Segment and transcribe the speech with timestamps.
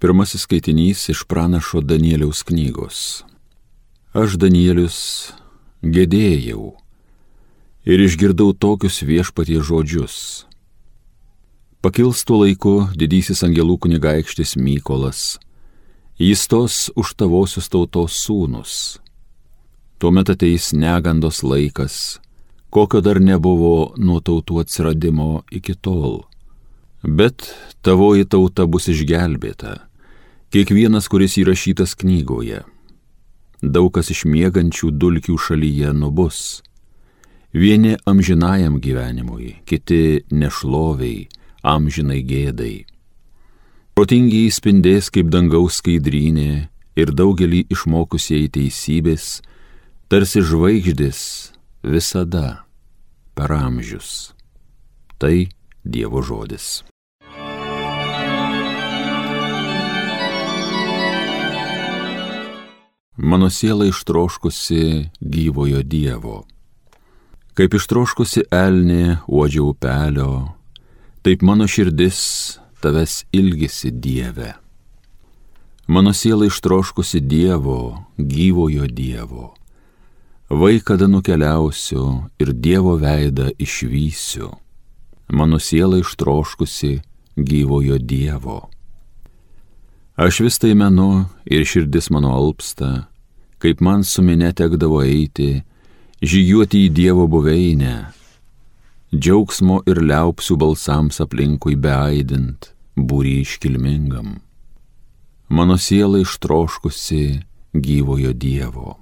[0.00, 3.20] Pirmasis skaitinys iš pranašo Danieliaus knygos.
[4.16, 4.96] Aš Danielius
[5.84, 6.70] gedėjau
[7.84, 10.46] ir išgirdau tokius viešpatie žodžius.
[11.84, 15.36] Pakils tuo laiku didysis angelų kunigaikštis Mykolas,
[16.16, 18.96] jis tos už tavosius tautos sūnus.
[20.00, 22.22] Tuomet ateis negandos laikas,
[22.72, 26.22] kokio dar nebuvo nuo tautų atsiradimo iki tol.
[27.04, 27.52] Bet
[27.84, 29.89] tavoji tauta bus išgelbėta
[30.50, 32.64] kiekvienas, kuris įrašytas knygoje.
[33.62, 36.62] Daug kas iš miegančių dulkių šalyje nubus.
[37.52, 41.28] Vieni amžinajam gyvenimui, kiti nešloviai,
[41.66, 42.86] amžinai gėdai.
[43.94, 49.40] Protingi įspindės kaip dangaus skaidrynė ir daugelį išmokusieji teisybės,
[50.08, 51.20] tarsi žvaigždės
[51.82, 52.62] visada
[53.34, 54.32] per amžius.
[55.18, 55.50] Tai
[55.84, 56.80] Dievo žodis.
[63.22, 66.46] Mano siela ištroškusi gyvojo Dievo.
[67.52, 70.54] Kaip ištroškusi elnė uodžia upelio,
[71.20, 72.20] taip mano širdis
[72.80, 74.54] tavęs ilgisi Dieve.
[75.86, 79.52] Mano siela ištroškusi Dievo, gyvojo Dievo.
[80.48, 84.48] Vaikada nukeliausiu ir Dievo veidą išvysiu.
[85.28, 87.00] Mano siela ištroškusi
[87.36, 88.70] gyvojo Dievo.
[90.16, 93.09] Aš vis tai menu ir širdis mano alpsta,
[93.60, 95.60] kaip man su minė tekdavo eiti,
[96.24, 97.94] žygiuoti į Dievo buveinę,
[99.12, 104.38] džiaugsmo ir liaupsių balsams aplinkui beaidint, būry iškilmingam.
[105.50, 107.24] Mano siela ištroškusi
[107.74, 108.96] gyvojo Dievo.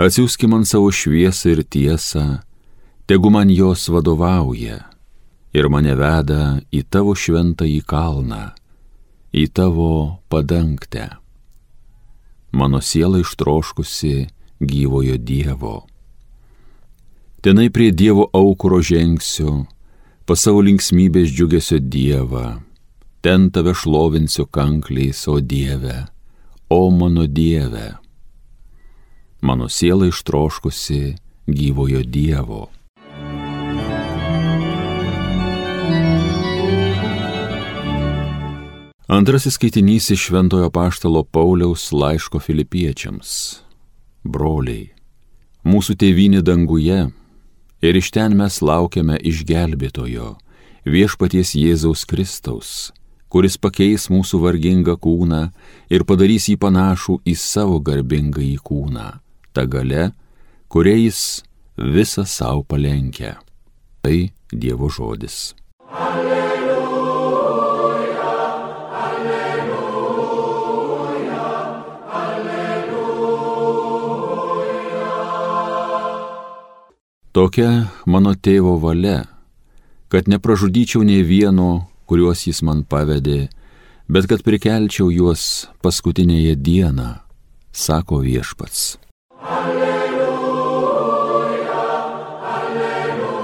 [0.00, 2.40] Atsiųski man savo šviesą ir tiesą,
[3.10, 4.78] tegu man jos vadovauja
[5.52, 8.44] ir mane veda į tavo šventąjį kalną,
[9.34, 11.19] į tavo padangtę
[12.52, 14.26] mano siela ištroškusi
[14.60, 15.86] gyvojo Dievo.
[17.40, 19.64] Tenai prie Dievo aukuro žengsiu,
[20.28, 22.60] pas savo linksmybės džiugesio Dievą,
[23.24, 26.04] ten tave šlovinsiu kankliais, o Dieve,
[26.68, 27.96] o mano Dieve.
[29.40, 31.16] Mano siela ištroškusi
[31.48, 32.68] gyvojo Dievo.
[39.10, 43.30] Antrasis skaitinys iš Šventojo Paštalo Pauliaus laiško filipiečiams.
[44.22, 44.92] Broliai,
[45.66, 46.98] mūsų tėvynė danguje
[47.82, 50.28] ir iš ten mes laukiame išgelbėtojo,
[50.86, 52.70] viešpaties Jėzaus Kristaus,
[53.26, 55.42] kuris pakeis mūsų vargingą kūną
[55.90, 59.08] ir padarys jį panašų į savo garbingą į kūną,
[59.50, 60.12] ta gale,
[60.70, 61.42] kuria jis
[61.74, 63.40] visą savo palenkia.
[64.06, 65.56] Tai Dievo žodis.
[65.90, 66.49] Alleluja.
[77.40, 79.24] Tokia mano tėvo valia,
[80.12, 83.48] kad nepražudyčiau nei vieno, kuriuos jis man pavedė,
[84.12, 87.24] bet kad prikelčiau juos paskutinėje dieną,
[87.72, 89.00] sako viešpats.
[89.40, 90.20] Alleluja,
[92.52, 93.40] alleluja,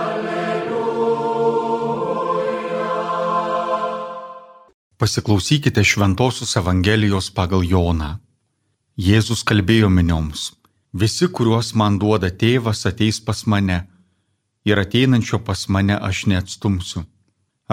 [0.00, 0.88] alleluja.
[4.96, 8.24] Pasiklausykite Šventojios Evangelijos pagal Joną.
[8.96, 10.56] Jėzus kalbėjo minioms
[10.92, 13.84] Visi, kuriuos man duoda tėvas, ateis pas mane
[14.68, 17.04] ir ateinančio pas mane aš neatstumsiu.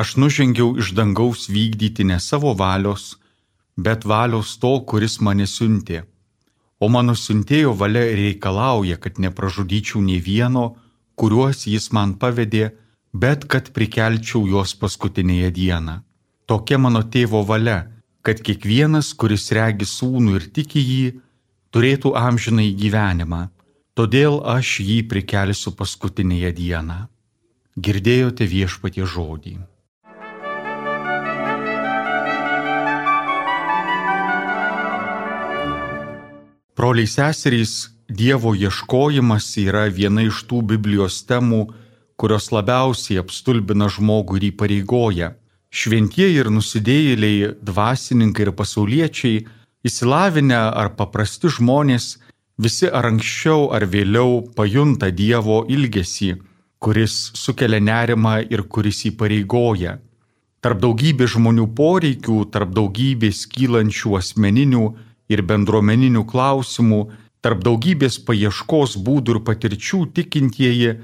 [0.01, 3.15] Aš nužengiau iš dangaus vykdyti ne savo valios,
[3.77, 6.03] bet valios to, kuris mane siuntė.
[6.83, 10.65] O mano siuntėjo valia reikalauja, kad nepražudyčiau nei vieno,
[11.19, 12.73] kuriuos jis man pavedė,
[13.23, 16.01] bet kad prikelčiau juos paskutinėje dieną.
[16.45, 17.79] Tokia mano tėvo valia,
[18.21, 21.05] kad kiekvienas, kuris regi sūnų ir tiki jį,
[21.75, 23.49] turėtų amžinai gyvenimą,
[23.99, 26.99] todėl aš jį prikelsiu paskutinėje dieną.
[27.75, 29.57] Girdėjote viešpatie žodį.
[36.75, 37.73] Broliai seserys,
[38.07, 41.73] Dievo ieškojimas yra viena iš tų Biblijos temų,
[42.15, 45.31] kurios labiausiai apstulbina žmogų ir įpareigoja.
[45.73, 49.41] Šventieji ir nusidėjėliai, dvasininkai ir pasauliečiai
[49.85, 52.15] Įsilavinę ar paprasti žmonės
[52.57, 56.31] visi ar anksčiau ar vėliau pajunta Dievo ilgesį,
[56.81, 59.99] kuris sukelia nerimą ir kuris įpareigoja.
[60.65, 64.85] Tarp daugybės žmonių poreikių, tarp daugybės kylančių asmeninių
[65.29, 67.01] ir bendruomeninių klausimų,
[67.45, 70.95] tarp daugybės paieškos būdų ir patirčių tikintieji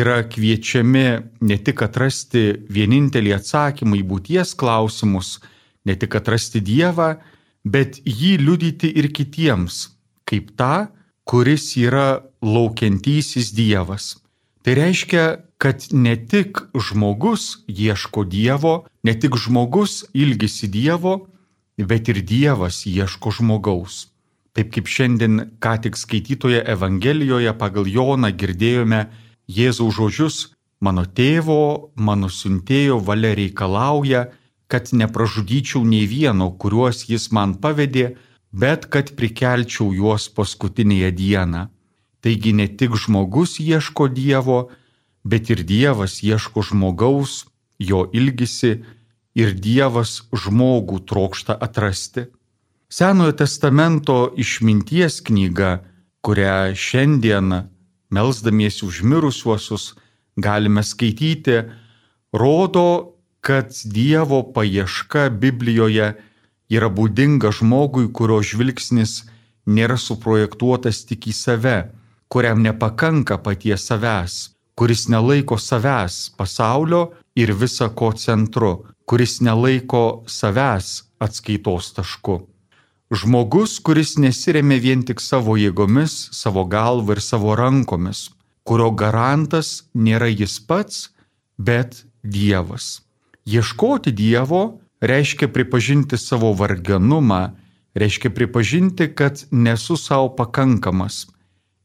[0.00, 1.06] yra kviečiami
[1.44, 5.36] ne tik atrasti vienintelį atsakymą į būties klausimus,
[5.84, 7.18] ne tik atrasti Dievą,
[7.64, 9.96] bet jį liudyti ir kitiems,
[10.28, 10.88] kaip tą,
[11.24, 14.14] kuris yra laukiantysis Dievas.
[14.64, 15.24] Tai reiškia,
[15.60, 21.28] kad ne tik žmogus ieško Dievo, ne tik žmogus ilgisi Dievo,
[21.76, 24.08] bet ir Dievas ieško žmogaus.
[24.54, 29.08] Taip kaip šiandien ką tik skaitytoje Evangelijoje pagal Joną girdėjome
[29.50, 30.36] Jėzaus žodžius,
[30.80, 34.28] mano tėvo, mano siuntėjo valia reikalauja,
[34.74, 38.16] kad nepražudyčiau nei vieno, kuriuos jis man pavedė,
[38.50, 41.60] bet kad prikelčiau juos paskutinėje dieną.
[42.18, 44.58] Taigi ne tik žmogus ieško Dievo,
[45.22, 47.44] bet ir Dievas ieško žmogaus,
[47.78, 48.72] jo ilgisi
[49.38, 52.26] ir Dievas žmogų trokšta atrasti.
[52.90, 55.84] Senojo testamento išminties knyga,
[56.26, 57.70] kurią šiandien,
[58.10, 59.92] melzdamiesi už mirusiuosius,
[60.34, 61.62] galime skaityti,
[62.34, 63.13] rodo,
[63.44, 66.06] kad Dievo paieška Biblijoje
[66.72, 69.12] yra būdinga žmogui, kurio žvilgsnis
[69.68, 71.76] nėra suprojektuotas tik į save,
[72.32, 74.38] kuriam nepakanka paties savęs,
[74.80, 77.02] kuris nelaiko savęs pasaulio
[77.36, 78.72] ir visa ko centru,
[79.04, 82.40] kuris nelaiko savęs atskaitos tašku.
[83.12, 88.30] Žmogus, kuris nesiremia vien tik savo jėgomis, savo galva ir savo rankomis,
[88.64, 91.10] kurio garantas nėra jis pats,
[91.60, 93.03] bet Dievas.
[93.44, 97.50] Ieškoti Dievo reiškia pripažinti savo varganumą,
[97.94, 101.26] reiškia pripažinti, kad nesu savo pakankamas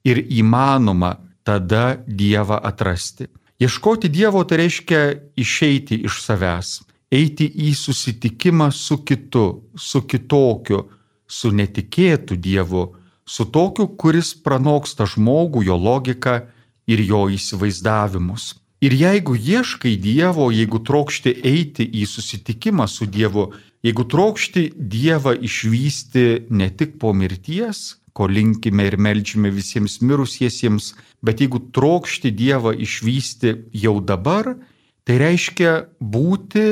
[0.03, 3.27] ir įmanoma tada Dievą atrasti.
[3.59, 5.01] Ieškoti Dievo tai reiškia
[5.35, 6.69] išeiti iš savęs,
[7.11, 9.45] eiti į susitikimą su kitu,
[9.75, 10.85] su kitokiu,
[11.27, 12.85] su netikėtu Dievu,
[13.25, 16.39] su tokiu, kuris pranoksta žmogų, jo logiką
[16.87, 18.55] ir jo įsivaizdavimus.
[18.79, 23.49] Ir jeigu ieškai Dievo, jeigu trokšti eiti į susitikimą su Dievu,
[23.83, 31.43] jeigu trokšti Dievą išvysti ne tik po mirties, ko linkime ir melčiame visiems mirusiesiems, bet
[31.43, 34.55] jeigu trokšti Dievą išvysti jau dabar,
[35.03, 36.65] tai reiškia būti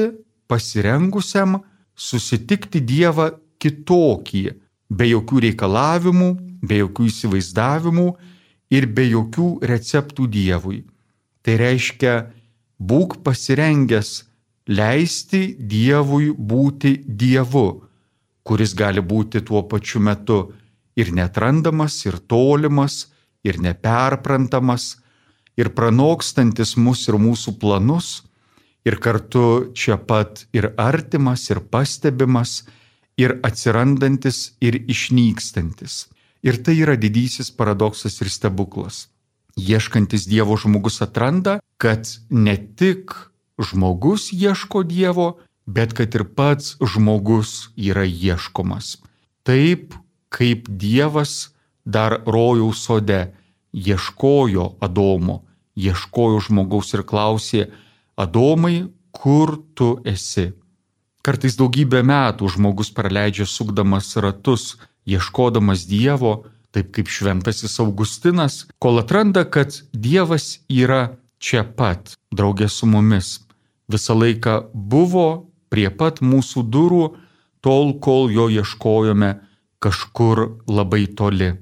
[0.48, 1.60] pasirengusiam
[1.92, 4.46] susitikti Dievą kitokį,
[4.88, 6.34] be jokių reikalavimų,
[6.64, 8.12] be jokių įsivaizdavimų
[8.72, 10.86] ir be jokių receptų Dievui.
[11.48, 12.14] Tai reiškia,
[12.76, 14.10] būk pasirengęs
[14.68, 17.68] leisti Dievui būti Dievu,
[18.44, 20.42] kuris gali būti tuo pačiu metu
[21.00, 23.08] ir netrandamas, ir tolimas,
[23.48, 24.98] ir neperprantamas,
[25.56, 28.28] ir pranokstantis mus ir mūsų planus,
[28.84, 32.66] ir kartu čia pat ir artimas, ir pastebimas,
[33.16, 36.10] ir atsirandantis, ir išnykstantis.
[36.44, 39.08] Ir tai yra didysis paradoksas ir stebuklas.
[39.58, 43.12] Ieškantis Dievo žmogus atranda, kad ne tik
[43.58, 48.98] žmogus ieško Dievo, bet kad ir pats žmogus yra ieškomas.
[49.44, 49.98] Taip
[50.30, 51.50] kaip Dievas
[51.86, 53.34] dar rojaus sode
[53.74, 55.44] ieškojo Adomo,
[55.76, 57.68] ieškojo žmogaus ir klausė,
[58.18, 60.52] Adomai, kur tu esi?
[61.22, 69.46] Kartais daugybę metų žmogus praleidžia sukdamas ratus, ieškodamas Dievo, taip kaip šventasis Augustinas, kol atranda,
[69.46, 73.40] kad Dievas yra čia pat, draugė su mumis.
[73.92, 75.28] Visą laiką buvo
[75.72, 77.04] prie pat mūsų durų,
[77.62, 79.38] tol kol jo ieškojome
[79.84, 81.54] kažkur labai toli.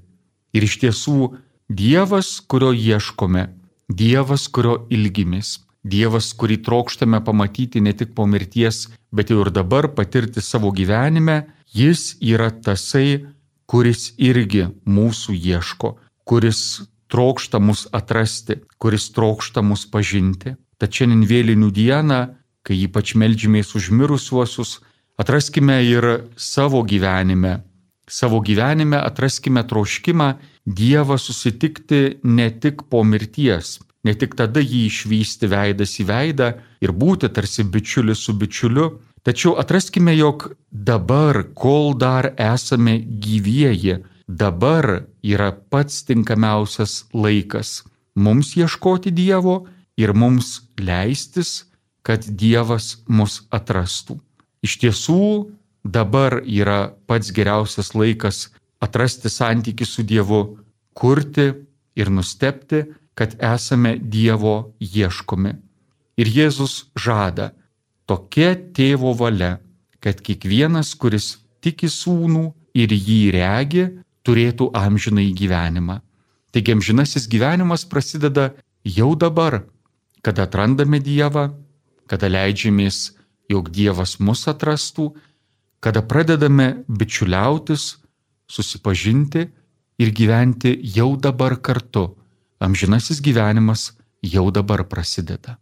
[0.56, 1.36] Ir iš tiesų
[1.70, 3.48] Dievas, kurio ieškome,
[3.89, 9.91] Dievas, kurio ilgimės, Dievas, kurį trokštame pamatyti ne tik po mirties, bet jau ir dabar
[9.94, 13.25] patirti savo gyvenime, jis yra tasai,
[13.69, 15.95] kuris irgi mūsų ieško,
[16.25, 16.62] kuris
[17.12, 20.55] trokšta mus atrasti, kuris trokšta mus pažinti.
[20.79, 22.19] Tad šiandien vėlinių dieną,
[22.65, 24.79] kai ypač melžymės užmirusiuosius,
[25.22, 27.62] atraskime ir savo gyvenime,
[28.07, 30.34] savo gyvenime atraskime troškimą
[30.65, 36.48] Dievą susitikti ne tik po mirties, ne tik tada jį išvysti veidas į veidą
[36.81, 38.88] ir būti tarsi bičiulis su bičiuliu,
[39.25, 47.82] tačiau atraskime, jog dabar, kol dar esame gyvieji, dabar yra pats tinkamiausias laikas
[48.15, 49.65] mums ieškoti Dievo
[49.98, 51.65] ir mums leistis,
[52.05, 54.20] kad Dievas mus atrastų.
[54.65, 55.51] Iš tiesų,
[55.84, 58.50] dabar yra pats geriausias laikas
[58.82, 60.41] atrasti santykių su Dievu,
[60.94, 61.51] kurti
[61.96, 65.55] ir nustepti, kad esame Dievo ieškomi.
[66.20, 67.51] Ir Jėzus žada,
[68.09, 69.59] tokia tėvo valia,
[70.00, 73.85] kad kiekvienas, kuris tiki sūnų ir jį regi,
[74.25, 76.00] turėtų amžiną į gyvenimą.
[76.53, 78.53] Taigi amžinasis gyvenimas prasideda
[78.85, 79.65] jau dabar,
[80.25, 81.50] kada atrandame Dievą,
[82.09, 83.17] kada leidžiamės,
[83.51, 85.12] jog Dievas mus atrastų,
[85.83, 87.97] kada pradedame bičiuliautis,
[88.47, 89.50] susipažinti
[90.01, 92.15] ir gyventi jau dabar kartu.
[92.59, 93.91] Amžinasis gyvenimas
[94.24, 95.59] jau dabar prasideda.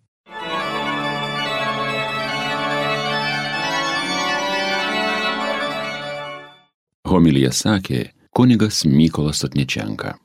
[7.14, 8.00] Homilyje sakė
[8.34, 10.16] kunigas Mykolas Atničenka.